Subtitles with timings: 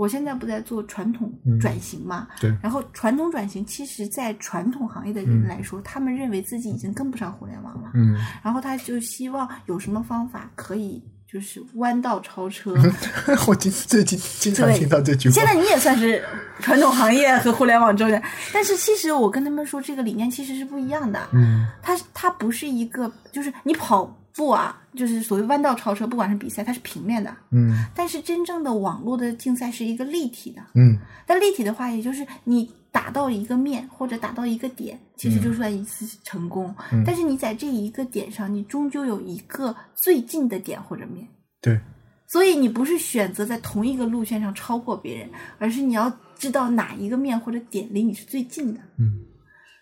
[0.00, 1.30] 我现在不在做传统
[1.60, 2.26] 转型嘛？
[2.40, 2.50] 对。
[2.62, 7.90] 然后传统转型，其实，在传统行业的人来说，他们认为自己已经跟不上互联网了。
[7.92, 8.16] 嗯。
[8.42, 11.02] 然后他就希望有什么方法可以。
[11.32, 12.74] 就是弯道超车，
[13.46, 15.32] 我经最近经常听到这句话。
[15.32, 16.20] 现在你也算是
[16.58, 18.20] 传统行业和互联网中人，
[18.52, 21.20] 但是其实我跟他们说，这个理念其实是不一样的。
[21.32, 27.34] 嗯，它它不是一个，就是你跑步啊，就是所谓弯道超车，不管是比赛，它是平面的。
[27.50, 30.62] 嗯，但是真正的网络的竞赛是一个立体的。
[30.74, 32.70] 嗯，但立体的话，也就是你。
[32.92, 36.74] 打到一个面或者打到一个点，其实就算一次成功。
[37.06, 41.24] 但是你在这一个点上，你终究有一个最近的点或者面。
[41.62, 41.78] 对。
[42.26, 48.80] 所以你不是选择在同一个路线上超过别人，而是你要知道哪一个面或者点离你是最近的。
[48.98, 49.20] 嗯，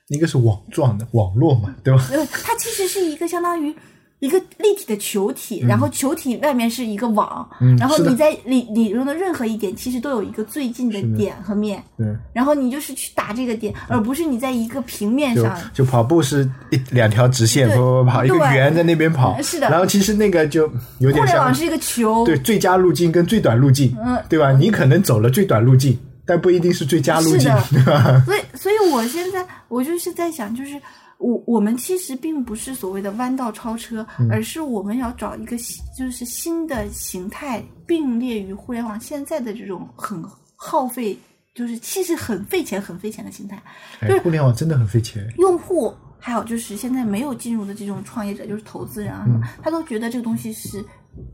[0.08, 2.06] 一个是网状的网络嘛，对吧？
[2.12, 3.74] 呃，它其实是一个相当于。
[4.20, 11.80] 一个立体的球体，然后球体外面是一个网，然后你在理理中的任何一点，其实都有一个最近的点和面。
[11.96, 15.56] 对，然后你就是去打这个点，而不是你在一个平面上。
[15.72, 19.40] 就跑步是一两条直线，跑跑跑，一个圆在那边跑。
[19.40, 19.70] 是的。
[19.70, 21.26] 然后其实那个就有点像。
[21.26, 22.24] 互联网是一个球。
[22.24, 24.50] 对，最佳路径跟最短路径，嗯，对吧？
[24.50, 28.20] 你可能走了最短路径，但不一定是最佳路径，对吧？
[28.26, 30.72] 所以，所以我现在我就是在想，就是。
[31.18, 35.56] 我我们其实并不是所谓的弯道超车，而是我们要找一个
[35.96, 40.22] 就是新的形态并列于互联网现在的这种很
[40.54, 41.18] 耗费，
[41.54, 43.60] 就是其实很费钱、很费钱的形态。
[44.00, 45.28] 就是互联网真的很费钱。
[45.38, 49.26] 用户还有就是现在没有进入的这种创业者，就是投资人啊，
[49.62, 50.84] 他都觉得这个东西是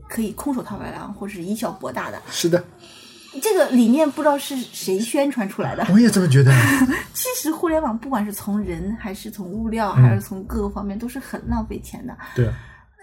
[0.09, 2.19] 可以空手套白狼，或者是以小博大的。
[2.31, 2.63] 是的。
[3.41, 6.51] 这个理念不知道是谁宣传出来的，我也这么觉得。
[7.13, 12.17] 其实互联网不管是从人还是从物料还是从各个方面都是很浪费钱的。
[12.35, 12.45] 对。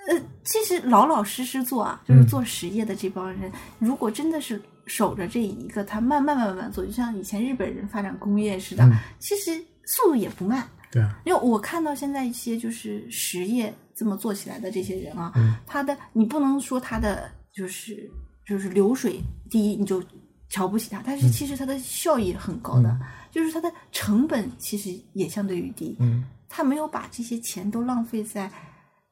[0.08, 8.84] 呃，其实老老实实做啊，就是做实业的这帮人，如果真的是守着这一个，他慢慢慢慢做，就像以前日本人发展工业似的，
[9.20, 9.56] 其实
[9.86, 10.66] 速度也不慢。
[10.90, 11.14] 对啊。
[11.24, 15.32] 因为我看到现在一些就是实业这么做起来的这些人啊，
[15.66, 18.10] 他的你不能说他的就是
[18.44, 20.02] 就是流水第一你就。
[20.52, 22.94] 瞧不起他，但是其实他的效益很高的，
[23.30, 25.96] 就是他的成本其实也相对于低。
[25.98, 28.50] 嗯，他没有把这些钱都浪费在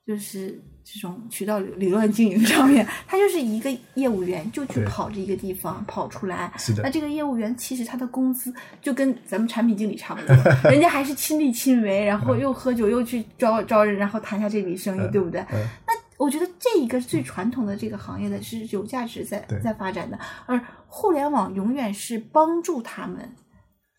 [0.07, 6.53] 就是这种渠道理论经营上面，他就是一个业务员就去跑这一个地方跑出来。
[6.59, 6.83] 是的。
[6.83, 8.53] 那这个业务员其实他的工资
[8.83, 10.37] 就跟咱们产品经理差不多，
[10.71, 15.43] 人家还是亲力亲为，然后又喝酒又去招招人，然后谈下这笔生意，对不对？
[15.87, 16.00] 那。
[16.21, 23.35] 我觉得这一个最传统的这个行业的是有价值在在发展的，而互联网永远是帮助他们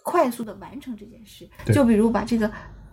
[0.04, 1.50] 快速的完成这件事。
[1.74, 2.50] 就比如把这个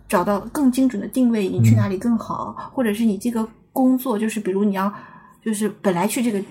[0.07, 4.91] 找到更精准的定位，你去哪里更好，或者是你这个工作，就是比如你要
[5.45, 6.43] 就是本来去这个。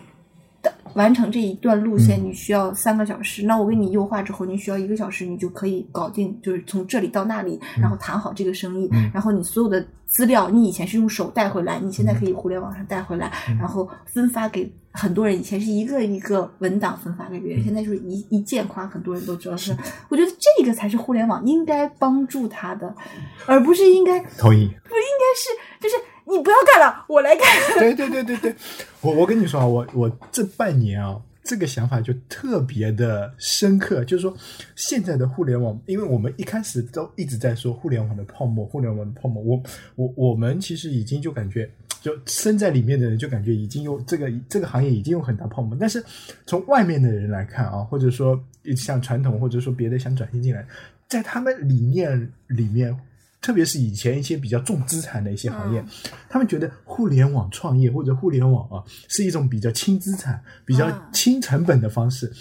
[0.95, 3.45] 完成这一段路线，你需要三个小时。
[3.45, 8.89] 那我给你优化之后，你需要一个小时，你就可以搞定，就是从这里到那里，然后谈好这个生意。
[9.13, 15.39] 然后你所有的资料，你以前是用手带回来，你现在可以互联网上带回来，然后分发给很多人。
[15.39, 19.57] 以前是一个一个文档分发给别人，现在就是一一键夸，很多人都知道。
[19.57, 19.77] 是，
[20.09, 22.95] 我觉得这个才是互联网应该帮助他的，
[23.47, 25.51] 而不是应该同意，不应该是
[25.81, 25.95] 就是。
[26.31, 27.47] 你不要干了，我来干。
[27.79, 28.55] 对对对对对，
[29.01, 34.05] 我我跟你说啊，我我这半年啊，这个想法就特别的深刻。
[34.05, 34.37] 就是说，
[34.77, 39.43] 现在的互联网，因为我们一开始都一直在说互联网的泡沫，互联网的泡沫。
[39.43, 39.63] 我
[39.95, 41.71] 我我们其实已经就感觉，
[42.03, 45.75] 就身在里面的人就感觉已经有这个这个行业已经有很大泡沫。
[45.81, 46.05] 但是
[46.47, 48.39] 从外面的人来看啊，或者说
[48.77, 50.67] 像传统或者说别的想转型进来，
[51.09, 52.95] 在他们理念里面。
[53.41, 55.85] 特别是以前一些比较重资产的一些行业，
[56.29, 62.33] 他们觉得互联网创业或者互联网啊是一种比较轻资产、比较轻成本的方式。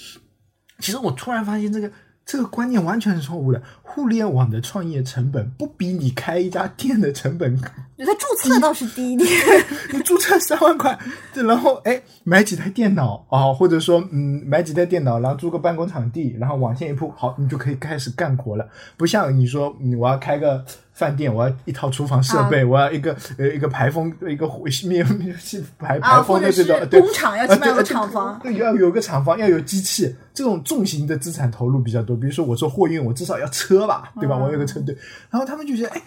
[0.80, 1.92] 其实我突然发现这个。
[2.30, 3.64] 这个观念完全是错误的。
[3.82, 9.30] 互联网的创业成本不比你开一家店的成本，他注册倒是低一点。
[9.94, 11.00] 你注册三万块，
[11.34, 18.68] 然后哎买几台电脑啊，或者说嗯买几台电脑，然后租个办公场地，然后网线一铺，好，你就可以开始干活了。
[18.98, 20.66] 不像你说我要开个。
[20.98, 24.48] 饭店，我要一套厨房设备，我要一个呃一个排风，一个
[24.88, 25.36] 灭灭
[25.78, 32.16] 排排风的这种，对，工厂要去买个厂房，对，要有个厂房，要有机器，这种重型的资产投入比较多。
[32.18, 34.36] 比如说我做货运，我至少要车吧，对吧？
[34.36, 34.98] 我有个车队，
[35.30, 36.02] 然后他们就觉得，哎，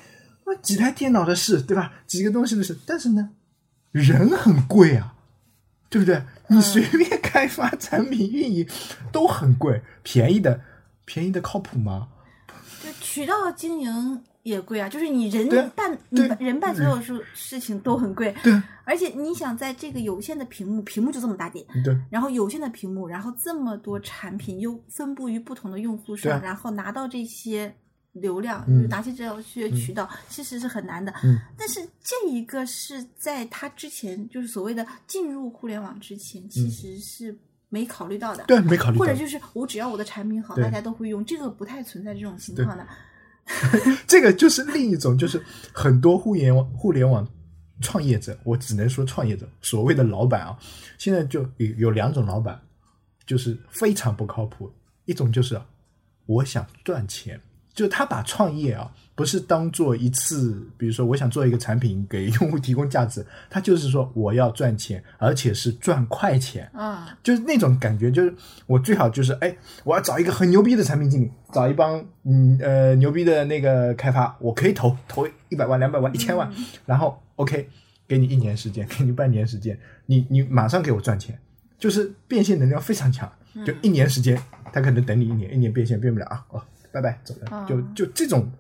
[0.45, 1.93] 那几台电脑的事，对吧？
[2.09, 3.31] 几个东西的事，但是呢，
[3.93, 5.15] 人很贵啊，
[5.89, 6.21] 对不对？
[6.49, 8.69] 你随便开发产品运营
[9.13, 10.59] 都很贵，便宜的
[11.05, 12.09] 便宜的靠谱吗？
[12.83, 14.25] 就渠道经营。
[14.43, 27.73] 也贵啊，就是你人办你人办所有事事情都很贵，对啊而且你想在这个有限的屏幕，屏幕就这么大点，对然后有限的屏幕，然后这么多产品又分布于不同的用户上，然后拿到这些
[28.13, 31.13] 流量，嗯就拿起这些渠道，其实是很难的。
[31.23, 37.39] 嗯但是这一个是在他之前，就是所谓的进入互联网之前，其实是
[37.69, 38.43] 没考虑到的。
[38.45, 39.15] 嗯对，没考虑到或者。
[39.15, 42.85] 就是我只要我的产品好，大家都会用，这个不太存在这种情况的。
[44.07, 45.43] 这个就是另一种，就是
[45.73, 47.27] 很多互联网互联网
[47.81, 50.59] 创业者，我只能说创业者，所谓的老板啊，
[50.99, 52.61] 现在就有有两种老板，
[53.27, 54.73] 就是非常不靠谱。
[55.07, 55.61] 一种就是
[56.27, 57.41] 我想赚钱，
[57.81, 66.71] 就他把创业啊不是当做一次，比如说我想做一个产品给用户提供价值，他就是说我要赚钱，而且是赚快钱。
[66.75, 68.35] 啊，就是那种感觉，就是
[68.67, 76.53] 我最好就是哎，我要找一个很牛逼的产品经理，找一帮嗯呃牛逼的那个开发，我可以投投一百万、两百万、一千万，
[76.85, 77.67] 然后 OK，
[78.07, 81.39] 给你一年时间，给你半年时间，你你马上给我赚钱，
[81.79, 83.33] 就是变现能量非常强，
[83.65, 84.39] 就一年时间，
[84.71, 86.63] 他可能等你一年，一年变现变不了啊，哦，
[86.93, 88.51] 拜拜走了，就就这种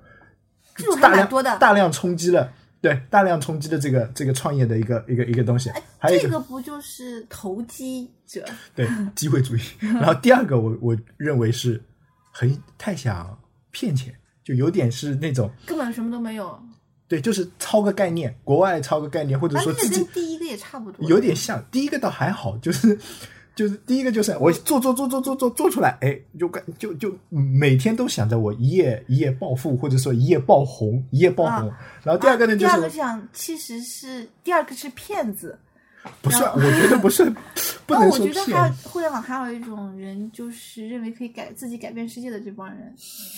[0.77, 1.59] 这种还大量多的。
[1.59, 8.45] 大量冲击了，对，大量冲击的这个这个创业的一个一个一个东西，还有一这个不就是投机者？
[8.75, 9.61] 对机会主义。
[9.81, 11.83] 然后第二个我，我认为是
[12.33, 13.39] 很太想
[13.71, 16.61] 骗钱，就有点是那种根本什么都没有。
[17.09, 21.09] 对，就是抄个概念，国外抄个概念，或者说自己跟第一个也差不多。
[21.09, 21.61] 有点像。
[21.69, 22.97] 第一个倒还好，就是
[23.61, 31.71] 就是第一个就是我做做做做做做做出来，哎，就感就就每天都想着我一夜一夜暴富，或者说一夜爆红，一夜爆红。
[32.03, 35.59] 然后第二个呢，啊第二个是个想，其实是第二个是骗子。
[36.23, 37.29] 不是，我觉得不是，
[37.85, 38.75] 不那能说我觉得还有。
[38.85, 42.95] 互联网还有一种人，就是认为可以改自己改变世界的这帮人，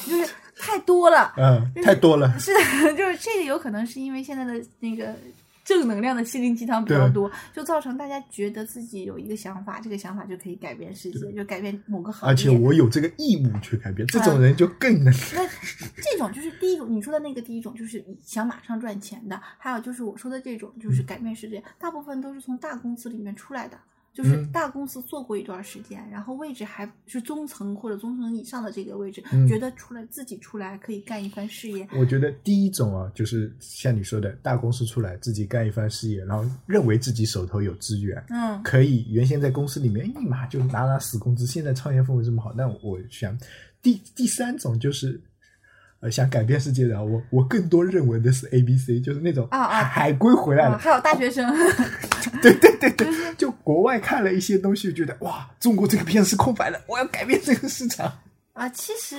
[0.07, 1.35] 就是太多了。
[1.37, 2.39] 嗯，就是太多了。
[2.39, 2.61] 是的，
[2.95, 5.13] 就是这个有可能是因为现在的那个
[5.65, 12.33] 正能量的心灵鸡汤比较多，就造成大家觉得自己有一个想法，这个想法就可以改变世界，就改变某个行业。
[12.33, 15.13] 而且我有这个义务去改变，这种人就更能。
[15.35, 15.47] 那
[15.97, 23.79] 这种就是第一种，你说的那个第一种就是想马上赚钱的，还有就是我说的这种就是改变世界，大部分都是从大公司里面出来的。
[24.13, 24.53] 就是嗯。
[24.53, 29.47] 大公司做过一段时间，然后位置还是中层或者中层以上的这个位置，嗯。
[29.49, 43.37] 觉得出来自己出来可以干一番事业，我觉得第一种啊，就是像你说的，大公司出来自己干一番事业，然后认为自己手头有资源，嗯，可以原先在公司里面立马就拿拿死工资，现在创业氛围这么好，那我想
[43.81, 45.21] 第第三种就是。
[46.03, 51.49] 呃，想改变世界的啊我，我更多认为的是 A B C，就是那种啊啊海海归回来了，啊还有大学生，
[52.43, 58.13] 对对对对，就国外看了一些东西，觉得哇，中国这个片是空白的，我要改变这个市场。
[58.53, 59.17] 啊，其实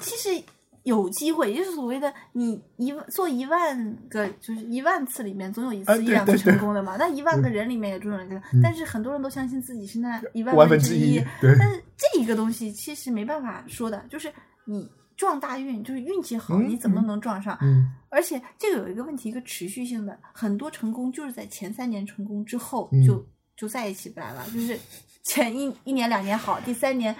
[0.00, 0.42] 其实
[0.84, 6.96] 有机会，也就是所谓的你一做一万个，就是一万次里面总有一啊次一两次成功的嘛。
[6.98, 14.32] 那一万个人里面也总有一个，但是很多人都相信自己是那一万万分之分之一对但是这一个东西其实没办法说的，就是
[14.64, 14.90] 你
[15.20, 17.58] 撞大运，就是运气好，嗯你怎么能撞上？
[17.60, 23.22] 嗯而且这个有一个问题，一个持续性的，很多成功就是在前三年成功之后嗯就、
[23.54, 24.78] 就再也起不来了，就是
[25.22, 27.14] 前一一年两年好，第三年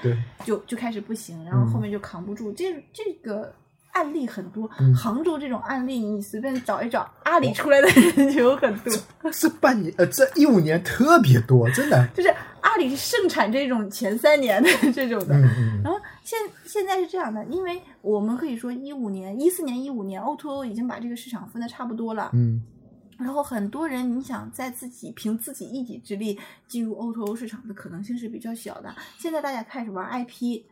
[0.46, 2.50] 就就开始不行，然后嗯后面就扛不住。
[2.54, 3.54] 这这个
[3.92, 8.92] 案例很多，嗯杭州这种案例你随便找一找，阿里出来的人就有很多，
[9.32, 12.06] 这半年呃，这一五年特别多，真的。
[12.14, 15.34] 就是阿里盛产这种前三年的这种的。
[15.34, 22.62] 嗯嗯然后现现在是这样的，因为我们可以说一五年、一四年、一五年 O to O 已经把这个市场分的差不多了，嗯
[23.18, 28.94] 然后很多人你想在自己凭自己一己之力进入 O to O 市场的可能性是比较小的。
[29.18, 30.62] 现在大家开始玩 IP，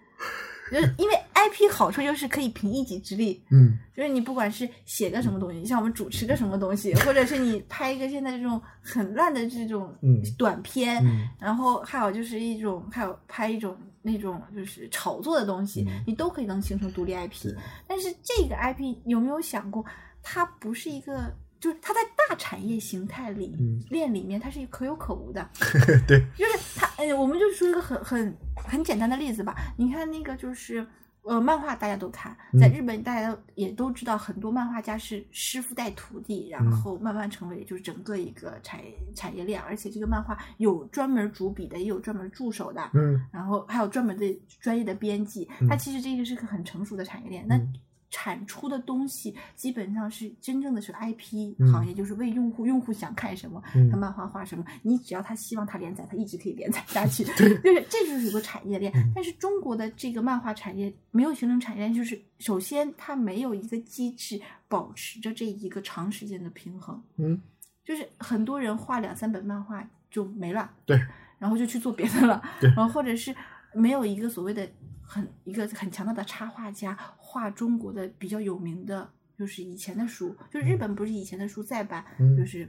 [0.71, 3.79] 就是因为 IP 好处就是可以凭一己之力，嗯。
[3.95, 10.21] 就是你不管是写个什么东西，像我们主持个什么东西， 或者是你拍一个现在这种很烂的这种嗯。
[10.37, 11.29] 短片，嗯。
[11.41, 16.03] 然后还有就是一种，还有拍一种那种就是炒作的东西，嗯。
[16.07, 17.55] 你都可以能形成独立 IP。
[17.87, 19.85] 但是这个 IP 有没有想过，
[20.23, 25.41] 它不是一个，就是它在大产业形态里、嗯链里面，它是可有可无的。
[25.89, 29.55] 嗯， 对，就是它，哎，我们就说一个很很很简单的例子吧。
[29.77, 30.87] 你看那个就是。
[31.25, 47.45] 呃，漫画大家都看，在嗯日本大家都也都知道，很多漫画家是师傅带徒弟，然嗯后慢慢成为就是整个一个产业产业链，而且这个漫画有专门主笔的，也有专门助手的，嗯然后还有专门的专业的编辑，嗯它其实这个是个很成熟的产业链。
[47.47, 47.75] 那嗯
[48.11, 57.25] 产出的东西基本上是真正的是 IP 嗯行业，就是为用户，用户想看什么，嗯他漫画画什么，你只要他希望他连载，他一直可以连载下去。
[57.37, 57.61] 就是
[57.91, 58.93] 这就是一个产业链。
[58.95, 67.03] 嗯但是中国的这个漫画产业没有形成产业链，就是首先它没有一个机制保持着这一个长时间的平衡。
[67.17, 67.41] 嗯，
[67.85, 70.99] 就是很多人画两三本漫画就没了，对，
[71.39, 73.35] 然后就去做别的了，对然后或者是
[73.75, 74.69] 没有一个所谓的
[75.03, 76.97] 很一个很强大的插画家
[77.29, 79.07] 画中国的比较有名的，
[79.39, 82.67] 就是以前的书，就是日本不是以前的书再版，嗯就是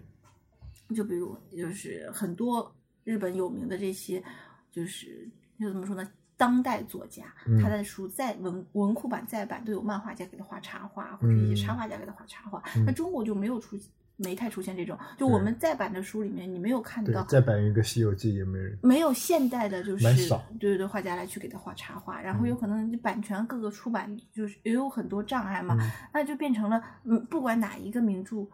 [0.94, 2.70] 就比如就是很多
[3.06, 4.22] 日本有名的这些，
[4.70, 5.26] 就是
[5.58, 6.12] 就怎么说呢？
[6.36, 12.62] 当代作家，嗯他的书在文文库版再版都有漫画家给他画插画，或者一些嗯插画家给他画插画。
[12.76, 13.78] 嗯那中国就没有出
[14.20, 18.78] 没太出现这种，就我们再版的书里面，你没有看到，再版一个《西游记》也没人。
[18.84, 28.46] 没有现代的，就是蛮少对对对画家来去给他画插画，然后嗯有可能版权各个出版就是也有很多障碍嘛，嗯那就变成了嗯，不管哪一个名著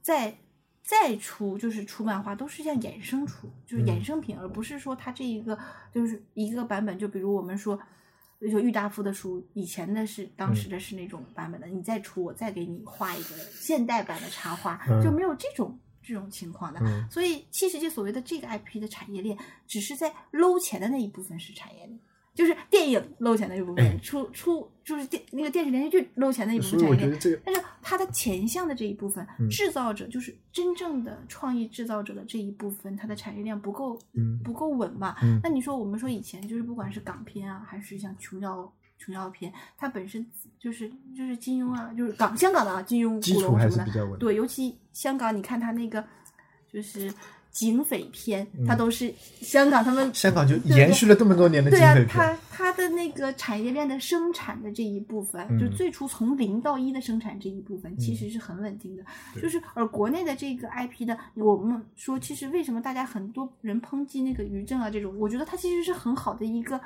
[0.00, 0.34] 再
[0.82, 5.58] 再出就是出漫画，都是像衍生出，就是衍嗯生品，而不是说它这一个
[5.92, 7.78] 就是一个版本，就比如我们说。
[8.48, 16.80] 就郁达夫的书，以前的是当嗯时的是那种版本的，你再出我再给你画一个现代版的插画，嗯就没有这种这种情况的。
[16.82, 21.98] 嗯所以七十届所谓的这个 IP 的产业链，只是在搂钱的那一部分是产业链，
[22.40, 27.40] 就是电影露钱的一部分，哎出出就是电那个电视连续剧露钱的一部分产业链。
[27.44, 35.14] 但是它的前项的这一部分，嗯制造者就是真正的创意制造者的这一部分，它的产业链不够嗯不够稳嘛？
[35.22, 40.26] 嗯那你说我们说以前就是不管是港片啊，还是像琼瑶琼瑶片，它本身
[40.58, 44.16] 就是就是金庸啊，就是港香港的啊，金庸、古龙什么的。
[44.16, 46.02] 对，尤其香港，你看它那个
[46.72, 47.12] 就是
[47.50, 52.38] 警匪片，嗯它都是香港他们香港就延续了这么多年的对啊警匪，它片。
[52.50, 59.02] 它的那个产业链的生产的这一部分，嗯就最初从零到一的生产这一部分，其嗯实是很稳定的。
[59.34, 66.80] 对就是而国内的这个 IP 的，我们说其实为什么大家很多人抨击那个于正啊这种，我觉得它其实是很好的一个，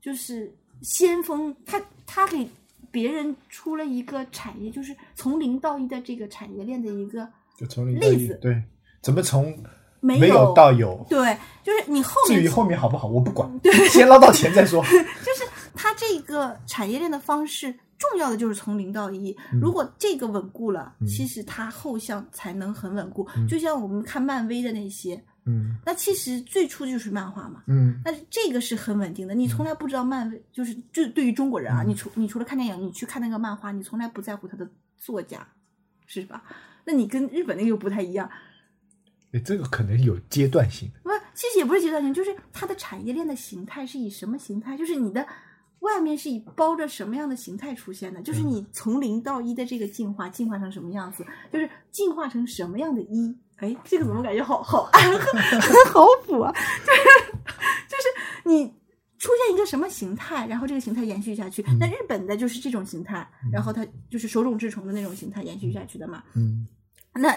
[0.00, 2.46] 就是先锋，他他给
[2.90, 8.62] 别人出了一个产业，就是从零到一的这个产业链的一个就从零到例子对，
[9.00, 9.56] 怎么从
[10.04, 11.04] 没没有到有？
[11.08, 13.50] 对，就是你后面至于后面好不好，我不管，
[13.90, 14.82] 先捞到钱再说。
[14.84, 14.90] 就
[15.34, 19.34] 是它这个产业链的方式，重要的就是从零到一。
[19.52, 23.26] 嗯如果这个稳固了，嗯其实它后项才能很稳固。
[23.34, 27.62] 嗯就像我们看漫威的那些，嗯那其实最初就是漫画嘛。
[27.66, 34.68] 嗯那这个是很稳定的，你从来不知道漫威，就是就对于中国人啊，嗯你除你除了看电影，你去看那个漫画，你从来不在乎他的
[34.98, 35.46] 作家，
[36.06, 36.42] 是吧？
[36.84, 38.28] 那你跟日本那个又不太一样，
[39.34, 41.00] 诶这个可能有阶段性的。
[41.02, 44.76] 不，其实也不是阶段性，就是它的产业链的形态是以什么形态？
[44.76, 45.26] 就是你的
[45.80, 48.22] 外面是以包着什么样的形态出现的？
[48.22, 51.26] 就是你从零到一的这个进化，进化成什么样子？
[51.52, 53.36] 就是进化成什么样的一？
[53.56, 55.12] 哎，这个怎么感觉好好暗，
[55.92, 56.52] 好腐啊！
[56.52, 57.32] 就是
[57.88, 58.66] 就是你
[59.18, 61.64] 出现一个什么形态，然后这个形态延续下去。
[61.78, 66.22] 那日本的就是这种形态，然后它就是手冢治虫的那种形态延续下去的嘛。
[66.34, 66.66] 嗯
[67.14, 67.32] 那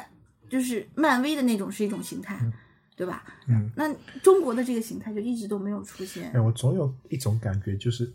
[0.50, 2.52] 就是漫威的那种是一种形态，嗯
[2.96, 3.24] 对吧？
[3.48, 8.12] 嗯，那中国的这个形态就一直都没有出现哎，，我总有一种感觉，就是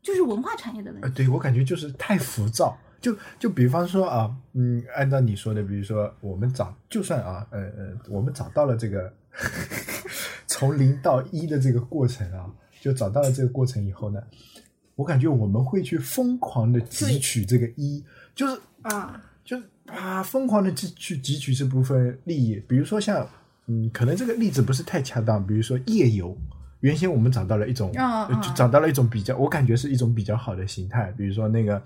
[0.00, 1.16] 就是文化产业的问呃，题。
[1.16, 2.78] 对我感觉就是太浮躁。
[3.02, 9.12] 就就比方说啊，嗯，按照你说的，比如说我们找，就算啊，呃呃，我们找到了这个
[10.46, 12.48] 从零到一的这个过程啊，
[12.80, 14.22] 就找到了这个过程以后呢，
[14.94, 18.04] 我感觉我们会去疯狂的汲取这个一，
[18.36, 22.62] 就是啊，就是啊，疯狂的去去汲取这部分利益。
[22.68, 23.28] 比如说像，
[23.66, 25.44] 嗯，可能这个例子不是太恰当。
[25.46, 26.36] 比如说夜游，
[26.80, 27.92] 原先我们找到了一种，
[28.42, 31.12] 就找到了一种比较，我感觉是一种比较好的形态。
[31.16, 31.82] 比如说那个，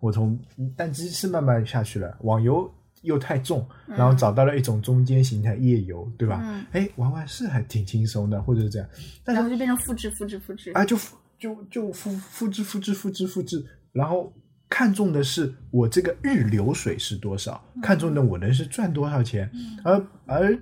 [0.00, 0.38] 我从
[0.76, 2.72] 单机是慢慢下去了，网游
[3.02, 6.40] 又太重，然后找到了一种中间形态夜游，对吧？
[6.42, 8.88] 嗯哎，玩玩是还挺轻松的，或者是这样。
[9.24, 10.70] 但是然后就变成复制、复制、复制。
[10.72, 14.32] 啊，就复就就复复制复制复制复制，然后
[14.68, 19.50] 看重的是我这个日流水是多少，看重的我能是赚多少钱，
[19.84, 20.58] 而而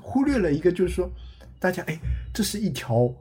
[0.00, 1.10] 忽略了一个就是说，
[1.58, 1.98] 大家哎，
[2.32, 3.12] 这是一条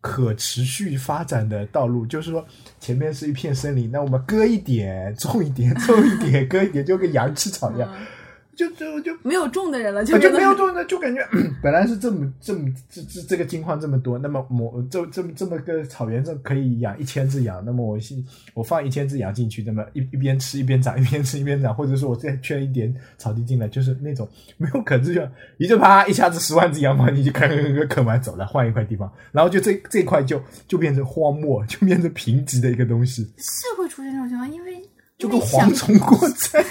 [0.00, 2.46] 可持续发展的道路，就是说
[2.78, 8.06] 前面是一片森林，那我们割一点，种一点，种一点，割一点，就跟羊吃草一样，嗯
[8.54, 10.64] 就就就没有种的人了，啊，就就没有种。
[10.74, 11.24] 的，就感觉
[11.62, 18.22] 本来是这么这么这这这个金矿这么多，那么我这这么这么个草原上可以养一千只羊，那么我先
[18.54, 25.22] 我放一千只羊进去，那么一一边吃一边长，一边吃一边长，或者说我再圈一点草地进来，就是那种没有可持续，
[25.58, 34.82] 一就啪一下子十万只羊跑进去，啃啃啃啃完走了，换一块地方，然后就这这块就就变成荒漠，就变成贫瘠的一个东西，是会出现这种情况，因为
[35.24, 36.64] 就跟蝗虫过在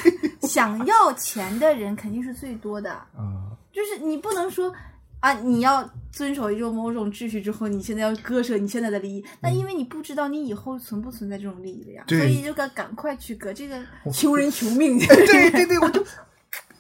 [0.48, 4.74] 想要钱的人肯定是最多的，啊，就是你不能说
[5.20, 12.20] 啊，你要遵守一种某种秩序之后，你现在要割舍你现在的利益，那因为你不知道你以后存不存在这种利益了呀，对。
[12.20, 13.82] 所以就赶赶快去割，这个
[14.12, 15.00] 求人求命。
[15.08, 16.04] 对对对，我就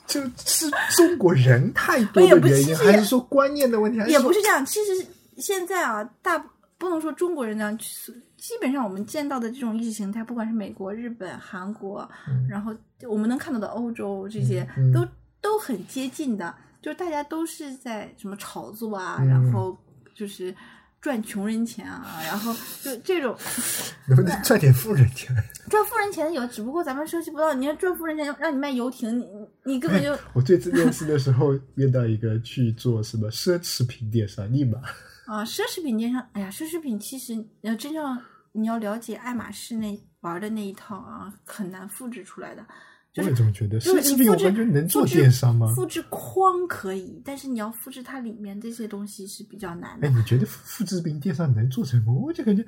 [0.05, 6.37] 就是中国人太多也的原因，还是说观念的问题，也不是这样，其实现在啊，大
[6.77, 7.79] 不能说中国人这样，
[8.43, 12.05] 基本上我们见到的这种意识形态，不管是美国、日本、韩国，
[12.49, 12.75] 然后
[13.09, 15.07] 我们能看到的欧洲这些，都
[15.39, 19.27] 都很接近的，就是大家都是在什么炒作啊，嗯。
[19.29, 19.77] 然后
[20.13, 20.53] 就是
[20.99, 23.33] 赚穷人钱啊，然后就这种
[24.09, 25.33] 能不能赚点富人钱？
[25.71, 27.53] 赚富人钱有，只不过咱们涉及不到。
[27.53, 29.25] 你要赚富人钱，让你卖游艇，你
[29.63, 34.79] 你根本就 我最次面试的时候，遇到一个去做什么奢侈品电商，立马。
[35.27, 38.21] 啊，奢侈品电商，哎呀，奢侈品其实你要真正
[38.53, 42.65] 你要了解爱马仕那玩的那一套啊，很难复制出来的。
[43.11, 43.79] 就是我也这么觉得。
[43.79, 45.71] 就奢侈品复制感觉能做电商吗？
[45.75, 50.11] 复制框可以，但是你要复制它里面这些东西是比较难的哎，。
[50.11, 52.15] 你觉得复制品电商能做成功？
[52.15, 52.65] 我就感觉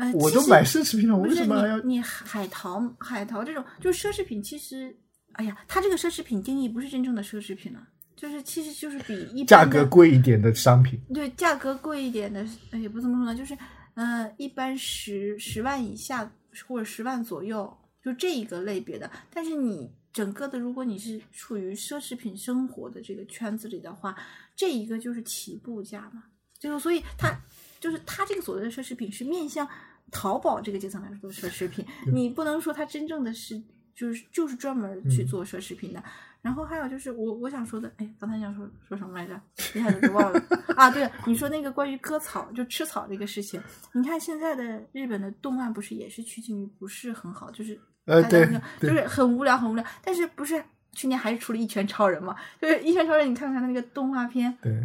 [0.00, 4.96] 呃，我都买奢侈品了，为什么还要你你海淘海淘这种就是奢侈品，其实
[5.32, 7.80] 哎呀，它这个奢侈品定义不是真正的奢侈品了，
[8.14, 11.00] 就是其实就是比一般价的格贵一点的商品？
[11.12, 13.58] 对价格贵一点的，呃也不这么说呢，就是
[14.00, 16.32] 呃，一般十十万以下
[16.66, 19.10] 或者十万左右，就这一个类别的。
[19.30, 24.16] 但是你整个的，如果你是处于奢侈品生活的这个圈子里的话，
[24.56, 26.24] 这一个就是起步价嘛。
[26.58, 27.30] 就是所以它
[27.78, 29.68] 就是它这个所谓的奢侈品是面向
[30.10, 33.62] 淘宝这个阶层来说的奢侈品，你不能说它真正的是
[33.94, 36.02] 就是就是专门去做奢侈品的。
[36.42, 39.40] 然后还有就是我我想说的，哎，刚才想说说什么来着？
[39.74, 40.42] 一下子就忘了
[40.76, 40.90] 啊。
[40.90, 43.60] 对了，你说那个关于割草就吃草这个事情，
[43.92, 50.62] 你看现在的日本的动漫不是也是趋近于不是很好，就是呃对大家那个对就是很无聊很无聊，但是不是
[50.92, 52.34] 去年还是出了一拳超人嘛？
[52.60, 54.82] 就是一拳超人，你看看那个动画片，对，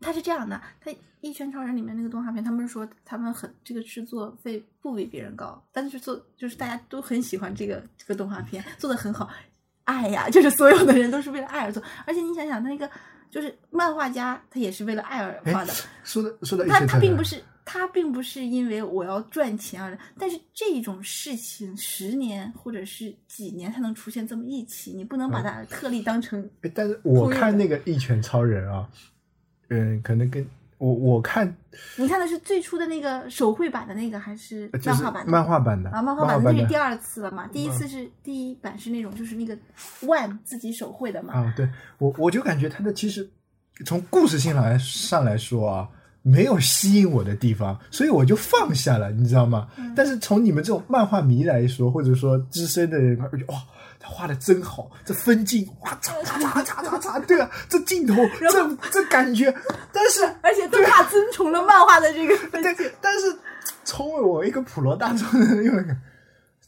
[0.00, 0.90] 它是这样的，它
[1.20, 9.28] 《一拳超人》里面那个动画片，他们说他们很这个制作费不比别人高，但是做就是大家都很喜欢这个这个动画片，做的很好，
[9.84, 12.88] 爱呀，就是所有的人都是为了爱而做，而且你想想，那个
[13.30, 28.88] 就是漫画家，他也是为了爱而画的，说的说的，他他并不是他并不是因为我要赚钱而，但是这种事情十年或者是几年才能出现这么一起，你不能把它特例当成哎，但是我看那个《一拳超人》啊，
[29.68, 30.46] 嗯，可能跟
[30.84, 31.56] 我我看
[31.96, 35.32] 你看的是最初的那个手绘版的那个，还是漫画版的？
[35.32, 37.46] 漫画版的啊，漫画画版的那是第二次了嘛？
[37.46, 39.56] 第一次是第一版是那种就是那个
[40.02, 41.32] 万自己手绘的嘛？
[41.32, 41.66] 啊，对
[41.96, 43.26] 我我就感觉它的其实
[43.86, 45.88] 从故事性来上来说啊，
[46.20, 49.68] 没有吸引我的地方，所以我就放下了，你知道吗？
[49.78, 53.28] 嗯但是从你们这种漫画迷来说，或者说资深的人，哇。
[53.28, 59.54] 他画的真好，这分镜哇，嚓嚓嚓嚓嚓嚓，对啊，这镜头，这这感觉，
[59.92, 63.36] 但是而且都怕遵从了漫画的这个分对，但是
[63.84, 66.00] 从我一个普罗大众的人，又感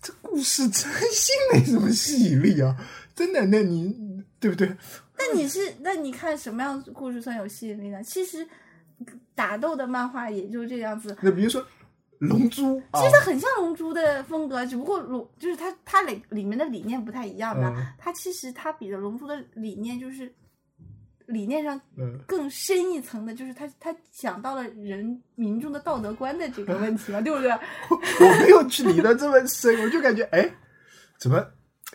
[0.00, 2.76] 这故事真心没什么吸引力啊！
[3.14, 4.76] 真的，那你对不对？
[5.18, 8.02] 那你是那你看什么样的故事算有吸引力呢？
[8.02, 8.46] 其实
[9.34, 11.60] 打斗的漫画也就这样子，那比如说
[12.18, 17.68] 《龙珠》啊，其实很像龙珠的风格，只不过龙就是它它里里面的理念不太一样的。
[17.68, 20.32] 嗯它其实它比的龙珠的理念就是
[21.26, 27.50] 理念上嗯更深一层的，就是它它想到了人民众的道德观的这个问题了，对不对？
[27.90, 30.48] 我没有去理的这么深，我就感觉哎，
[31.18, 31.44] 怎么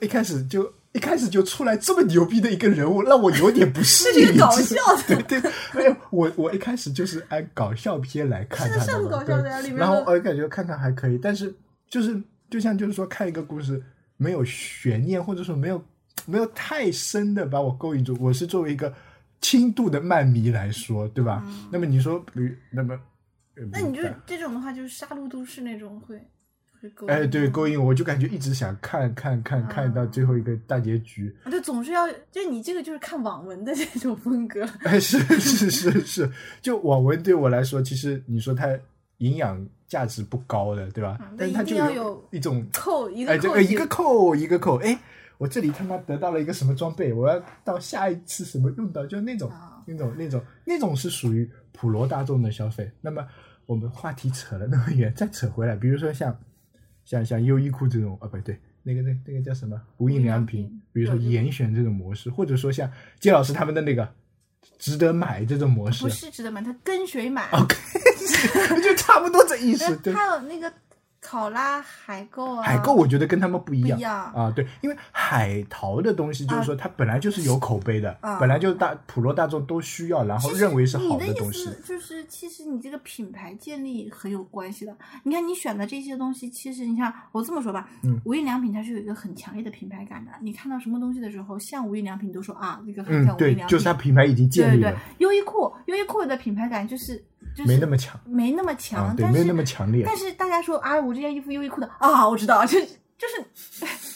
[0.01, 4.27] 一开始就一开始就出来这么牛逼的一个人物，让我有点不适应。
[4.27, 4.75] 这是搞笑
[5.07, 11.53] 的对对，没有我我一开始就是按搞笑片来看他的嘛，搞笑的呀对里面然后我感觉看看还可以，但是
[11.89, 13.81] 就是就像就是说看一个故事
[14.17, 15.81] 没有悬念，或者说没有
[16.25, 18.93] 没有太深的把我勾引住，我是作为一个
[19.39, 21.41] 轻度的漫迷来说，对吧？
[21.71, 22.99] 那么你说，比如那么，
[23.71, 26.21] 那你就这种的话，就是杀戮都市那种会
[27.07, 31.35] 哎，对，勾引引我，我就感觉一直想看看看看到最后一个大结局。
[31.43, 38.67] 啊，对，总是要就你这个就是看网文的 这种风格，哎，是是是是，就网文对我来说，其实你说它
[39.17, 41.17] 营养价值不高的，对吧？
[41.21, 44.99] 嗯但是它就要有一种扣一个扣一个扣一个扣，哎，
[45.37, 52.89] 我这里他妈得到了一个什么装备，我要到下一次什么用到，就那种、啊那种那种那种是属于普罗大众的消费。
[53.01, 53.25] 那么
[53.65, 56.37] 我们话题扯了那么远，再扯回来，比如说像
[57.05, 64.07] 像像优衣库这种啊，不对，那个那那个叫什么无印良品比如说严选这种模式，或者说像金老师他们的那个
[64.77, 67.75] 值得买这种模式不，是值得买，他跟谁买？OK，？
[68.81, 70.13] 就差不多这意思，对。
[70.13, 70.71] 还有那个
[71.31, 73.97] 考拉、海购啊，海购我觉得跟他们不一样
[74.33, 81.63] 啊，对，因为海淘的东西就是说它本来就是有口碑的，啊本来就大普罗大众都需要，然后认为是好你的意东西。
[81.63, 84.93] 思就是，其实你这个品牌建立很有关系的。
[85.23, 90.31] 你看你选的这些东西，其实你像我这么说吧，嗯无印良品它是有一个很强烈的品牌感的。
[90.41, 93.65] 你看到什么东西的时候，像无印良品，都说啊，这个很嗯像，无印，良品。
[93.67, 97.23] 对就是它品牌已经对对对建立了，，优衣库，优衣库的品牌感就是
[97.55, 100.03] 就是没那么强没那么强，啊，对，但是没有那么强烈。
[100.05, 102.85] 但是大家说啊，我这件衣服优衣库的啊，我知道，就是
[103.17, 103.45] 就是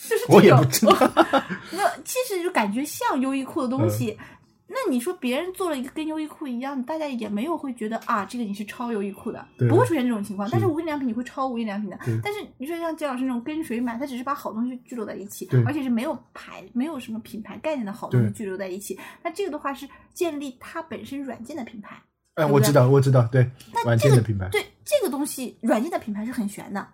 [0.10, 1.12] 就是我也这种不知道，
[1.72, 4.18] 那其实就感觉像优衣库的东西。
[4.20, 4.26] 嗯
[4.68, 10.50] 那你说别人做了一个跟优衣库一样，大家也没有会觉得啊，这个你是抄优衣库的，不会出现这种情况。
[10.52, 19.00] 但是无印良品你会抄无印良品的，但是你说像姜老师那种跟谁买，他只是把好东西聚拢在一起，而且是没有牌、没有什么品牌概念的好东西聚拢在一起。
[19.24, 22.02] 那这个的话是建立它本身软件的品牌。
[22.36, 23.42] 哎，我知道，我知道，对，
[23.84, 26.88] 软那这个件的品牌，对这个东西，软件的品牌是很悬的。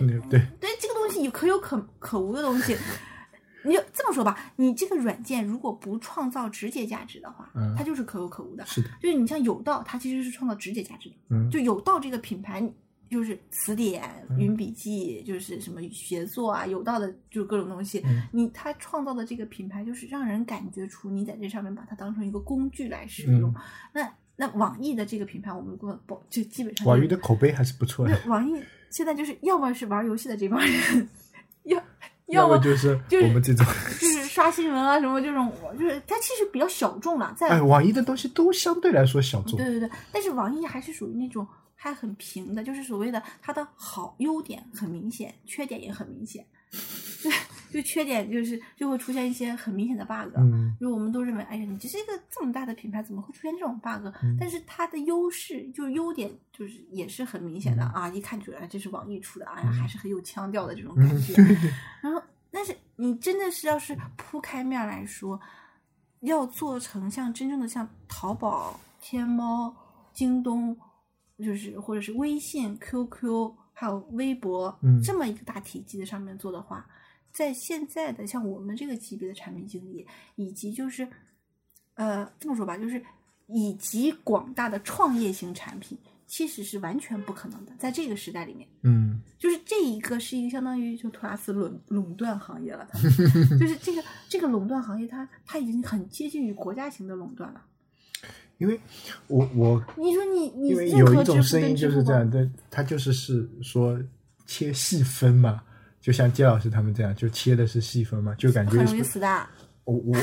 [0.00, 2.76] 嗯对，对这个东西有可有可可无的东西，
[3.64, 8.64] 你就这么说吧，你这个软件如果不创造直接价值的话，嗯它就是可有可无的。
[8.66, 11.16] 是的，就是你像有道，它其实是创造直接价值的。
[11.30, 12.62] 嗯，就有道这个品牌，
[13.08, 18.00] 就是词典、嗯云笔记，就是什么协作啊，有道的就是各种东西。
[18.04, 23.50] 嗯你它创造的这个品牌，就是让人感觉出你在这上面把它当成一个工具来使用。
[23.50, 23.54] 嗯
[23.94, 28.54] 那那网易的这个品牌，我们不不就基本上、网易的口碑还是不错的，网易
[28.88, 31.08] 现在就是要么是玩游戏的这帮人，
[31.64, 31.82] 要
[32.30, 33.66] 要么么就是就是我们这种，
[33.98, 46.46] 就是刷新闻啊什么这种，就是它其实比较小众了，在、哎，网易的东西都相对来说小众对，对对，但是网易还是属于那种还很平的，就是所谓的它的好优点很明显，缺点也很明显。
[47.72, 50.76] 就就缺点就是就会出现一些很明显的 bug，、嗯。
[50.80, 54.36] 就我们都认为，哎呀，你这是一个这么大的品牌，怎么会出现这种 bug？、嗯。
[54.38, 58.02] 但是它的优势就是优点，就是也是很明显的、嗯。
[58.02, 59.72] 啊，一看就来这是网易出的，哎呀，嗯。
[59.72, 61.34] 还是很有腔调的这种感嗯，觉。
[62.02, 65.40] 然后，但是你真的是要是铺开面儿来说，
[66.20, 69.74] 要做成像真正的像淘宝、天猫、
[70.12, 70.76] 京东，
[71.38, 75.00] 就是或者是微信、QQ，还有微博、嗯。
[75.02, 76.84] 这么一个大体积的上面做的话，
[77.38, 81.06] 在现在的像我们这个级别的产品经理，以及就是
[81.94, 83.00] 呃这么说吧，就是
[83.46, 85.96] 以及广大的创业型产品，
[86.26, 88.68] 其实是完全不可能的，在这个时代里面。
[88.82, 92.98] 嗯就是这一个是一个相当于就图拉斯垄垄断行业了，它
[93.56, 97.64] 就是这个这个垄断行业它，它已经很接近于国家型的垄断了。
[98.56, 98.80] 因为
[99.28, 103.96] 我我你说你你因为任有一种声音就是这样对，他就是是说
[104.44, 105.62] 切细分嘛，
[106.00, 109.46] 就像季老师他们这样，就切的是细分嘛，就感觉很容易死的。
[109.84, 110.12] 我我，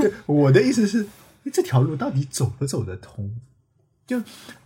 [0.00, 1.06] 对我的意思是，
[1.52, 3.30] 这条路到底走不走得通？
[4.06, 4.20] 就，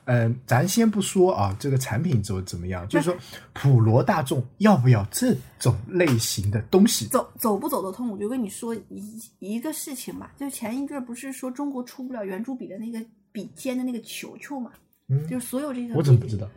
[0.05, 3.17] 嗯、咱先不说啊，这个产品走怎么样，就是说
[3.53, 7.07] 普罗大众要不要这种类型的东西？
[7.07, 14.73] 走走不走得通，我就跟你说一一个事情吧，就前一阵儿不是说中国出不了圆珠笔的那个笔尖的那个球球嘛，
[15.09, 16.49] 嗯，就是所有这个我怎么不知道？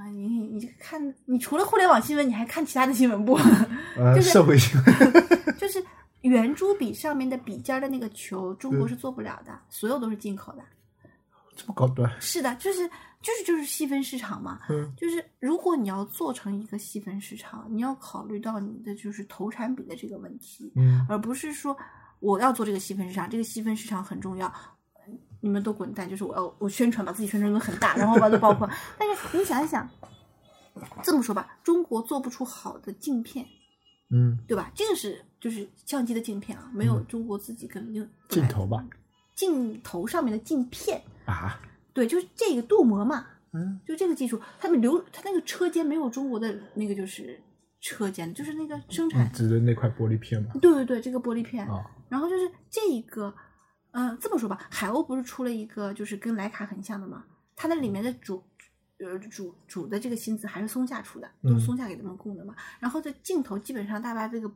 [0.00, 0.06] 啊？
[0.08, 3.34] 你你你看，你除了互联网新闻，你还看其他的新闻不？
[3.96, 4.94] 呃，就是社会新闻，
[5.58, 5.84] 就是
[6.22, 10.62] 圆珠笔上面的笔尖儿的那个球，中国嗯是做不了的，所有都是进口的。
[11.56, 12.10] 这么高端？
[12.20, 12.88] 是的，就是
[13.20, 14.60] 就是就是细分市场嘛。
[14.70, 21.76] 嗯就是如果你要做成一个细分市场，你要考虑到你的就是投产比的这个问题，嗯而不是说
[22.20, 24.50] 我要做这个细分市场，这个细分市场很重要。
[25.40, 26.08] 你们都滚蛋！
[26.08, 28.68] 就是我要我宣传，把自己宣传的很大，然后把它爆破。
[28.98, 29.88] 但是你想一想，
[31.02, 33.46] 这么说吧，中国做不出好的镜片，
[34.10, 34.70] 嗯，对吧？
[34.74, 38.84] 这个是就是相机的镜片啊，没有中国自己肯定镜头吧？
[39.34, 41.58] 镜头上面的镜片，啊，
[41.94, 47.40] 对，就是这个镀膜嘛，嗯就这个技术，他们留他那个车间没有中国的那个就是
[47.80, 50.50] 车间，就是那个生产，嗯，指的那块玻璃片嘛？
[50.60, 53.34] 对对对，这个玻璃片，啊，然后就是这一个，
[53.92, 57.24] 嗯、这么说吧，海鸥不是出了一个就是跟徕卡很像的吗？
[57.56, 58.42] 它那里面的主。
[59.02, 62.54] 呃，主主的这个芯子还是松下出的，都是嗯松下给他们供的嘛。
[62.78, 64.52] 然后这镜头基本上大把这个，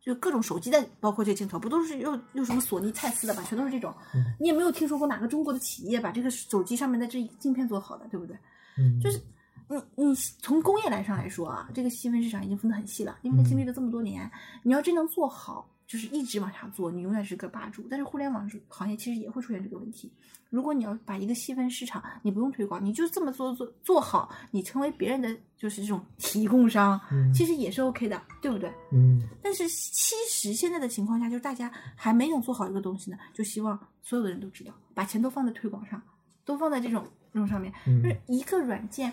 [0.00, 3.44] 就各种手机的，包括这镜头，不都是用用什么索尼、蔡司的吧？
[3.44, 3.94] 全都是这种。
[4.12, 8.36] 嗯你也没有听说过哪个中国的企业把这个手机上面的这镜片做好的，对不对？
[8.76, 9.20] 嗯，就是
[9.68, 14.28] 你你从工业来上来说啊，这个细分市场已经分得很细了，因为它经历了这么多年，
[14.64, 17.84] 你要真能做好，就是一直往下做，你永远是个霸主。
[17.90, 20.08] 但是互联网行业其实也会出现这个问题。
[20.48, 28.72] 如果你要把一个细分市场，你不用推广，你就这么做做做好，你成为别人的就是这种提供商，嗯其实也是 OK 的，对不对？
[28.92, 36.00] 嗯但是其实现在的情况下，就是大家还没有做好一个东西呢，就希望所有的人都知道，把钱都放在推广上，
[36.44, 39.12] 都放在这种这种上面，嗯就是一个软件，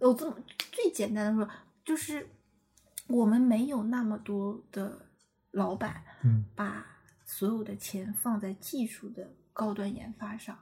[0.00, 0.36] 有这么
[0.70, 1.50] 最简单的说，
[1.86, 2.28] 就是
[3.06, 5.06] 我们没有那么多的
[5.50, 6.44] 老板嗯。
[6.54, 6.86] 把
[7.24, 10.58] 所有的钱放在技术的高端研发上，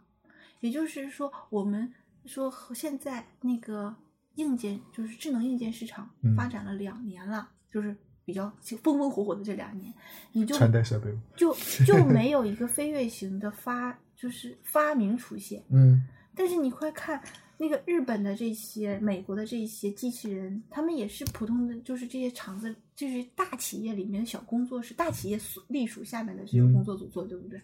[0.61, 1.93] 也就是说，我们
[2.27, 3.95] 说和现在那个
[4.35, 6.37] 硬件就是智能硬件市场嗯。
[6.37, 9.93] 发展了两年了，就是比较风风火火的这两年，
[10.33, 11.55] 你就穿戴设备，就
[11.87, 15.65] 就没有一个飞跃型的发就是发明出现。
[15.71, 16.07] 嗯。
[16.35, 17.23] 但是你快看
[17.59, 27.61] 那个日本的这些、美国的这些机器人，他们也是普通的，就是这些厂子，就是大企业里面的小工作室，大企业所隶属下面的这个嗯工作组做，对不对？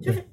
[0.00, 0.24] 就是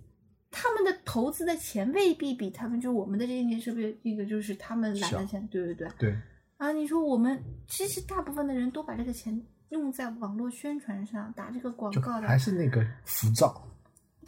[0.51, 5.87] 他们的投资的钱未必比他们就我们的这些设备，那个就是他们来的钱，对不对。
[5.97, 6.15] 对，
[6.57, 13.67] 啊，你说我们其实大部分的人都把这个钱用在网络宣传上，打这个广告的，还是那个浮躁，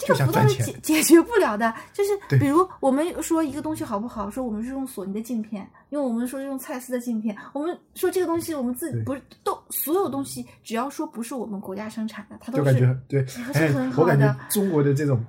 [0.07, 14.37] 这个不都是解解决不了的，就是比如我们说一个东西好不好，说我们是用索尼的镜片，因为我们说用蔡司的镜片，我们说这个东西我们自己不是都所有东西，只要说不是我们国家生产的，它都是感觉对，哎很，好我感觉的。
[14.49, 15.23] 中国的这种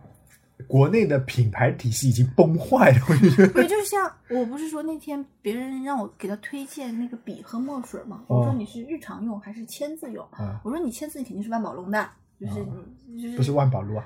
[0.68, 10.24] 国内的品牌体系已经崩坏了，我就觉得，不是，就是像我不是说那天别人让我给他推荐那个笔和墨水嘛，我说哦你是日常用还是签字用？
[10.30, 12.08] 啊我说你签字你肯定是万宝龙的，
[12.46, 14.04] 就是哦你就是不是万宝路啊，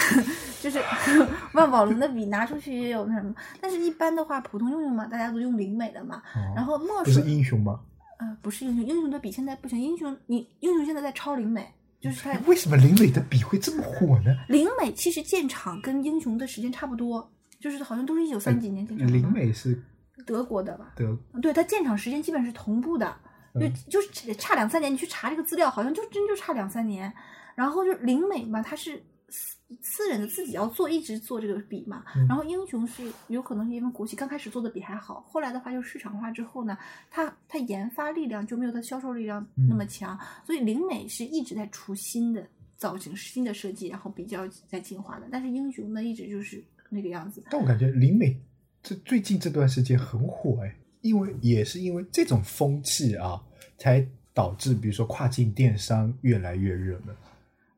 [0.60, 0.78] 就是
[1.54, 6.22] 万宝龙的笔拿出去也有那什么，但是一般的话，普通用用嘛，大家都用灵美的嘛。
[6.34, 7.80] 哦然后墨不是，英雄吗？
[8.18, 11.66] 呃，不是英雄，英雄的笔现在不行，英雄你英雄现在在抄灵美，
[12.00, 14.36] 就是为什么林美的笔会这么火呢？
[14.48, 19.12] 灵美其实建厂跟英雄的时间差不多，就是好像都是一九三几年建厂的。
[19.12, 19.80] 林美是
[20.26, 20.92] 德国的吧？
[20.96, 23.06] 德对，它建厂时间基本是同步的，
[23.54, 24.92] 就嗯就是差两三年。
[24.92, 27.12] 你去查这个资料，好像就真就差两三年。
[27.54, 32.04] 然后就灵美嘛，它是私私人的自己要做，一直做这个笔嘛。
[32.14, 36.76] 嗯然后英雄是有可能是因为国企刚开始做的笔还好，后来的话就市场化之后呢，
[37.10, 45.26] 它它研发力量就没有它销售力量那么强，所以灵美是一直在出新的造型、新的设计，然后比较在进化的。
[45.30, 47.42] 但是英雄呢，一直就是那个样子。
[47.50, 48.38] 但我感觉林美
[48.82, 53.42] 这最近这段时间很火哎，因为也是因为这种风气啊，
[53.78, 57.16] 才导致比如说跨境电商越来越热门。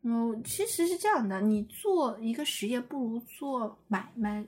[0.05, 4.45] 嗯，其实是这样的，你做一个实业不如做买卖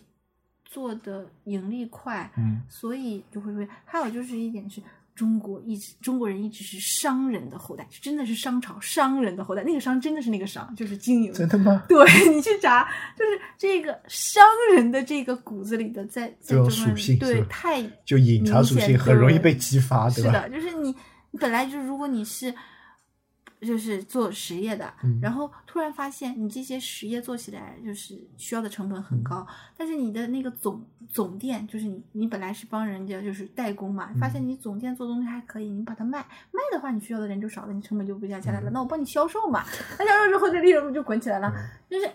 [0.64, 3.66] 做的盈利快，嗯，所以就会会。
[3.84, 4.80] 还有就是一点是。
[5.16, 9.64] 中国一直中国人一直是商人的后代，真的是商朝商人的后代。
[9.64, 11.32] 那个商真的是那个商，就是经营。
[11.32, 11.82] 真的吗？
[11.88, 20.30] 对 你去查，就是这个商人的这个骨子里的在，在中国人属性对太就隐藏属性很容易被激发，对吧？
[20.30, 20.94] 是的，就是你
[21.30, 22.54] 你本来就如果你是
[23.60, 36.18] 就是做实业的，嗯然后突然发现你这些实业做起来就是需要的成本嗯很高，但是你的那个总总店就是你你本来是帮人家就是代工嘛，发嗯现你总店做东西还可以，你把它卖
[36.52, 38.70] 卖的话，你需要的人就少了，你成本就不降下来嗯了。
[38.70, 39.64] 那我帮你销售嘛，
[39.98, 41.52] 那销售之后这利润不就滚起来了？
[41.56, 42.10] 嗯就是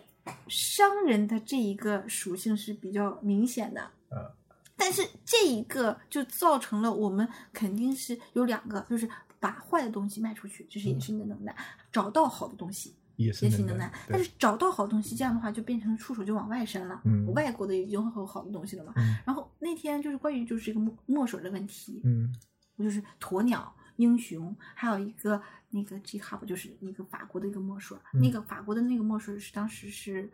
[0.47, 3.81] 商人的这一个属性是比较明显的。
[4.09, 4.31] 呃
[4.77, 9.07] 但是这一个就造成了我们肯定是有两个，就是
[9.41, 11.51] 把坏的东西卖出去，这是也是你的能耐；
[11.91, 13.91] 找到好的东西也是你的能耐。。
[14.07, 17.01] 但是找到好东西，这样的话就变成触手就往外伸了。
[17.05, 18.93] 嗯外国的已经有好的东西了嘛。
[18.97, 22.31] 嗯然后那天就是关于就是这个墨墨水的问题，嗯
[22.75, 27.97] 我就是鸵鸟、英雄，还有一个那个 G Hub，就是那个法国的一个墨水。
[28.13, 30.29] 嗯那个法国的那个墨水是当时是，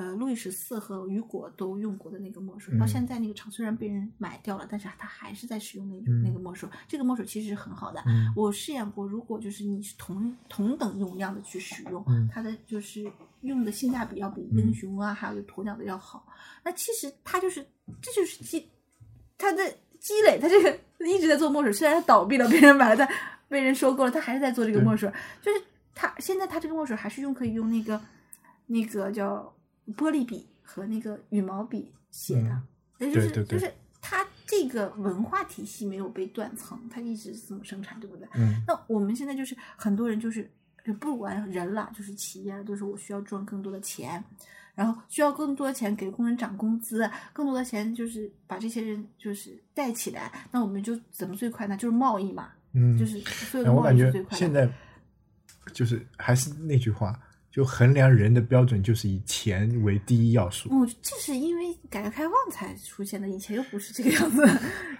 [0.00, 2.72] 呃，路易十四和雨果都用过的那个墨水。
[2.78, 6.66] 到嗯现在那个厂虽然被人买掉了，但是他还是在使用那种、嗯那个墨水。
[6.88, 8.02] 这个墨水其实是很好的。
[8.06, 13.04] 嗯我试验过，如果就是你是同同等用量的去使用，嗯它的就是
[13.42, 16.26] 用的性价比要比英雄啊，还有鸵鸟的要好。
[16.64, 17.62] 那其实它就是
[18.00, 18.66] 这就是积
[19.36, 19.62] 它的
[19.98, 23.06] 积累，它这个一直在做墨水，虽然它倒闭了，被人买了，但
[23.48, 25.12] 被人收购了，它还是在做这个墨水。
[25.42, 25.62] 就是
[25.94, 28.00] 它现在它这个墨水还是用可以用那个
[28.66, 29.52] 那个叫
[29.96, 32.62] 玻璃笔和那个羽毛笔写的，嗯
[32.98, 38.28] 也就是对对对就是它这个文化体系没有被断层，它一直是这么生产，对不对？
[38.34, 40.50] 嗯那我们现在就是很多人就是
[40.84, 44.22] 就不管人了，就是企业了，都是我需要赚更多的钱，
[44.74, 50.32] 然后需要更多的钱给工人涨工资，更多的钱就是把这些人就是带起来。
[50.50, 51.76] 那我们就怎么最快呢？
[51.76, 54.36] 就是贸易嘛，嗯，就是所有的贸哎我感觉易是最快的。
[54.36, 54.70] 现在
[55.72, 57.18] 就是还是那句话，
[57.50, 60.68] 就衡量人的标准就是以钱为第一要素。
[60.70, 64.48] 哦，这是因为改革开放才出现的，以前又不是这个样子。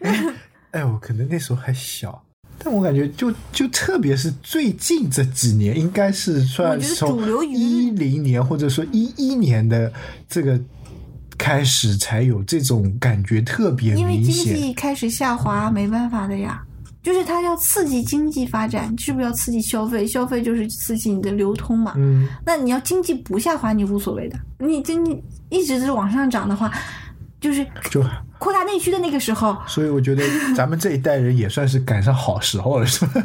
[0.73, 2.25] 哎，我可能那时候还小，
[2.59, 9.93] 但我感觉就就特别是最近这几年，应该是算从一零年或者说一一年的
[10.29, 10.61] 这个
[11.39, 14.57] 开始才有这种感觉特别明显因为经。
[14.57, 16.65] 济开始下滑，没办法的呀。
[17.03, 20.07] 就是它要刺激经济发展，是不是要刺激消费？
[20.07, 21.95] 消费就是刺激你的流通嘛。
[21.97, 24.39] 嗯，那你要经济不下滑，你无所谓的。
[24.59, 26.71] 你经济一直是往上涨的话，
[27.41, 28.05] 就是就
[28.39, 30.23] 扩大内需的那个时候，所以我觉得
[30.55, 33.23] 咱们这一代人也算是赶上好时候了，是吧？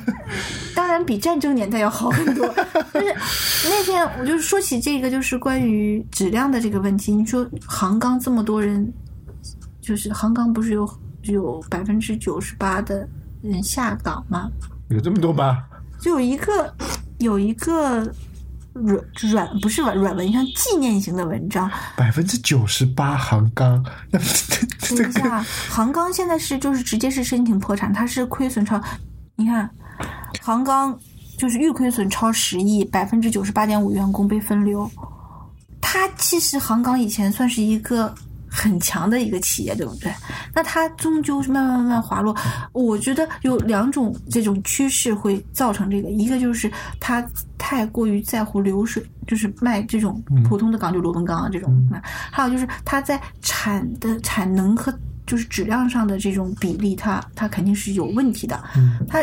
[0.74, 2.48] 当然比战争年代要好很多。
[2.94, 3.14] 就是
[3.66, 7.14] 那天我就说起这个，就是关于质量的这个问题。
[7.14, 8.90] 你说杭钢这么多人，
[9.82, 10.90] 就是杭钢不是有
[11.24, 13.08] 有百分之九十八的
[13.50, 14.50] 人下岗吗？
[14.90, 15.64] 有这么多吗？
[16.00, 16.76] 就有一个
[17.20, 18.00] 有一个
[18.74, 28.80] 软软不是软软文，像纪念型的文章，百分之九十八杭钢， 等一下，杭钢现在是就是直接是申请破产，它是亏损超，
[29.36, 29.70] 你看，
[30.42, 30.98] 杭钢
[31.38, 34.90] 就是预亏损超十亿，百分之九十八点五员工被分流。
[35.82, 38.14] 它其实杭钢以前算是一个
[38.56, 40.10] 很强的一个企业，对不对？
[40.54, 42.34] 那它终究是慢慢慢慢滑落。
[42.72, 47.24] 我觉得有两种这种趋势会造成这个，一个就是它
[47.58, 51.70] 太过于在乎流水，就是卖这种普通的钢，就螺纹钢啊这种；
[52.32, 54.94] 还有就是它在产的产能和
[55.28, 58.64] 就是质量上的这种比例，它它肯定是有问题的。
[59.08, 59.22] 它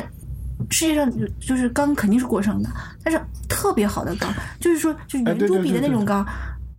[0.71, 2.69] 世界上就就是钢肯定是过剩的，
[3.03, 6.27] 但是特别好的钢，就是说就圆珠笔的对对对那种钢。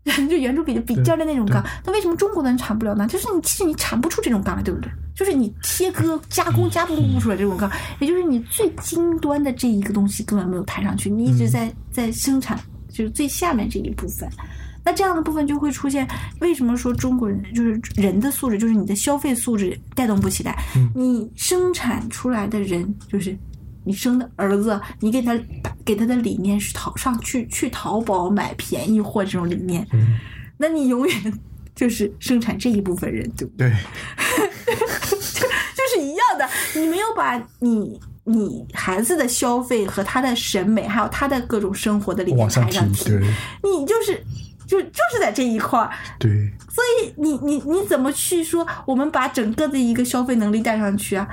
[0.30, 3.08] 就圆珠笔的笔尖的那种钢，那为什么中国的人产不了呢？
[3.08, 4.92] 就是你其实你产不出这种钢来，对不对？
[5.16, 14.28] 就是你切割加工加工不出来这种钢，也就是你最精端的这一个东西根本没有抬上去，你一直在在生产就是最下面这一部分。
[14.86, 16.06] 那这样的部分就会出现，
[16.42, 20.62] 为什么说中国人就是人的素质，就是你的消费素质带动不起来？
[20.94, 23.38] 你生产出来的人，就是
[23.86, 25.38] 你生的儿子，你给他
[25.86, 29.88] 给他的理念是淘上去去淘宝买便宜货这种理念，
[30.58, 31.34] 那你永远
[31.76, 33.70] 就是生产这一部分人，对不对？
[33.70, 43.20] 对， 就是一样的，你没有把你你孩子的消费和他的审美，还有他的各种生活的理念往上抬上提，去，对
[43.64, 44.24] 你就是
[44.66, 51.28] 就就是在这一块儿，对，所以你你你怎么去说我们把整个的一个消费能力带上去啊？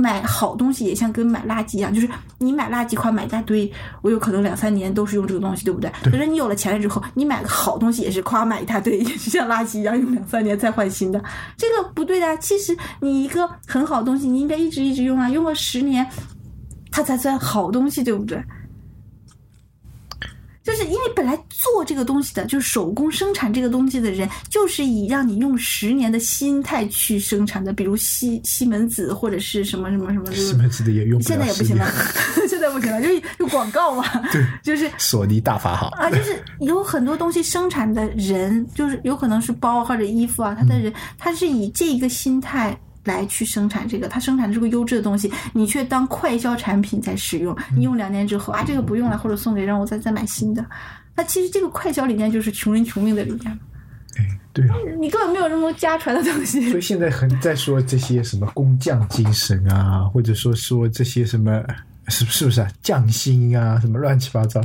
[0.00, 2.08] 买好东西也像跟买垃圾一样，就是
[2.38, 3.70] 你买垃圾款买一大堆，
[4.02, 5.90] 我有可能两三年都是用这个东西，对不对？
[6.02, 11.22] 可是你有了钱了之后，你买个好东西也是夸买一大堆，也是像垃圾一样用两三年再换新的，
[11.56, 12.36] 这个不对的啊。
[12.36, 16.06] 其实你一个很好的东西，你应该一直一直用啊，用个十年，
[16.90, 18.42] 它才算好东西，对不对？
[20.70, 31.84] 就是因为本来做这个东西的，就是手工生产这个东西的人，就是以让你用十年的心态去生产的，比如西西门子或者是什么什么什么，就是西门子的也用现在也不行了，
[32.48, 42.78] 现在不行了，就是有广告嘛，对，就是索尼大法好，啊，就是有很多东西生产的人，就是有可能是包或者衣服啊，他的人他是以这一个心态
[43.10, 50.64] 来去生产这个，他生产这个优质的东西，你却当快销产品在使用，你用两年之后啊，这个不用了，或者送给让我再再买新的，
[51.14, 53.58] 那其实这个快销理念就是穷人穷命的理念，
[54.16, 54.74] 哎，对啊。
[54.98, 56.80] 你根本没有那么家传的东西所以。
[56.80, 61.62] 现在很在说这些什么工匠精神啊，或者说说这些什么
[62.08, 64.60] 是是不是啊匠心啊，什么乱七八糟。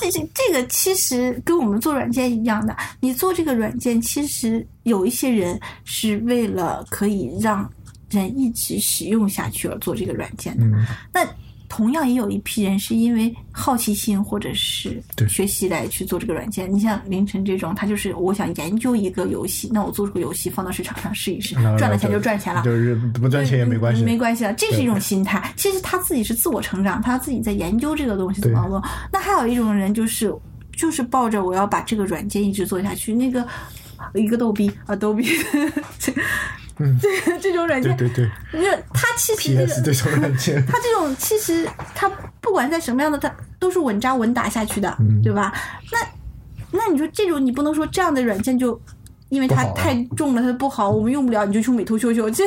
[0.00, 7.70] 嗯，这这这个其实跟我们做软件一样的，你做这个软件，其实有一些人是为了可以让
[8.10, 10.64] 人一直使用下去而做这个软件的。
[10.64, 11.26] 嗯，那
[11.68, 16.72] 同样也有一批人是因为好奇心或者是对学习来去做这个软件。
[16.72, 22.62] 你像凌晨这种，他就是我想研究一个游戏，那我做出个游戏放到市场上试一试，赚了钱就赚钱了。
[22.62, 24.02] 就是不赚钱也没关系。
[24.02, 25.52] 没关系了，这是一种心态。
[25.56, 28.82] 其实他自己是自我成长，他自己在研究这个东西怎么做。
[29.12, 30.34] 那还有一种人就是
[30.74, 33.46] 就是抱着我要把这个软件一直做下去，那个
[34.14, 35.28] 一个逗逼啊，逗逼，
[35.98, 36.12] 这
[36.78, 36.98] 嗯。
[37.02, 38.30] 这这种软件，对对对。
[38.60, 42.10] 你说他其实这个这种软件，他这种其实它
[42.40, 45.20] 不管在什么样的，它都是稳扎稳打下去的，嗯。
[45.22, 45.52] 对吧？
[45.92, 45.98] 那
[46.70, 48.80] 那你说这种你不能说这样的软件就。
[49.30, 52.44] 因为它太重了，它不好，我们用不了，你就去美图秀秀，这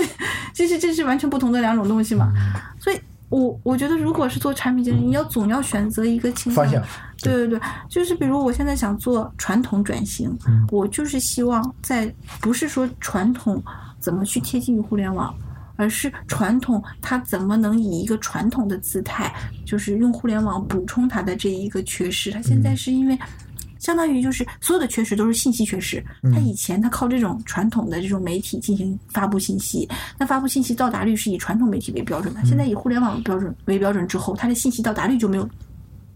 [0.52, 2.34] 这是这是完全不同的两种东西嘛。
[2.36, 2.60] 嗯。
[2.80, 6.82] 所以我我觉得，如果是做产品经理，你要总要选择一个倾方向。
[7.22, 10.68] 对对对，就是比如我现在想做传统转型，嗯。
[10.72, 13.64] 我就是希望在不是说传统
[14.02, 15.34] 怎么去贴近于互联网。
[15.78, 19.34] 而是传统，它怎么能以一个传统的姿态，
[19.66, 22.30] 就是用互联网补充它的这一个缺失？
[22.30, 23.18] 它现嗯在是因为，
[23.80, 26.04] 相当于就是所有的缺失都是信息缺失。
[26.32, 29.90] 它以前它靠这种传统的这种媒体进行发布信息，
[30.20, 35.50] 那发布信息到达率是以传统媒体为标准的，现在以互联网标准为标准之后，它的信息到达率就没有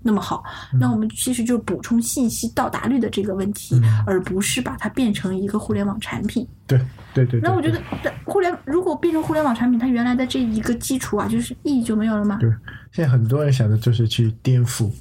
[0.08, 0.44] 那么好。
[0.80, 6.48] 那我们其实就是补充信息到达率的这个问题，而不是把它变成一个互联网产品。
[6.68, 6.80] 对
[7.12, 7.40] 对对。
[7.42, 7.82] 那我觉得，
[8.24, 12.38] 互联如果变成互联网产品，它原来的这一个基础啊，就是意义就没有了吗？
[12.40, 12.48] 对，
[12.92, 14.92] 现在很多人想的就是去颠覆，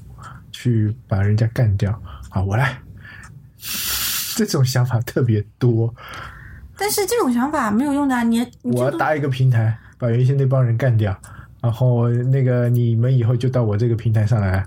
[0.51, 2.01] 去把人家干掉
[2.31, 2.43] 好！
[2.43, 2.79] 我来，
[4.35, 5.95] 这种想法特别多。
[6.77, 11.15] 但是这种想法没有用的，你我要搭一个平台，把原先那帮人干掉。
[11.65, 14.63] 然后那个你们以后就到我这个平台上来，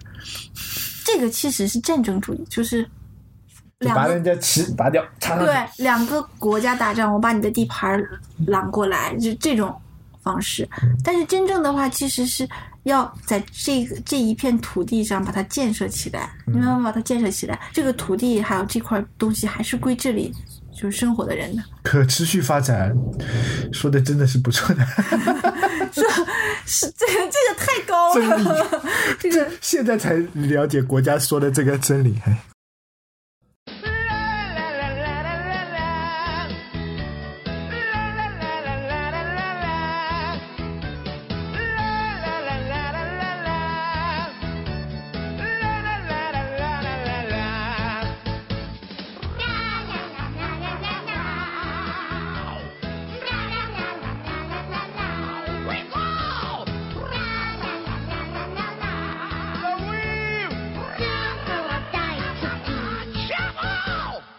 [1.06, 2.90] 这个其实是战争主义，就是
[3.94, 8.04] 把人家旗拔掉，对，两个国家打仗，我把你的地盘
[8.48, 9.72] 揽过来，就这种
[10.24, 10.68] 方式。
[11.04, 12.50] 但是真正的话，其实是
[12.82, 20.34] 要在这个这一片土地上把它建设起来，你慢慢把它建设起来，这个土地还有这块东西还是归这里。
[20.80, 22.96] 就是生活的人的可持续发展，
[23.74, 24.86] 说的真的是不错的。
[25.94, 26.04] 说，
[26.66, 28.84] 是这个这个太高了，
[29.20, 32.16] 这个现在才了解国家说的这个真理。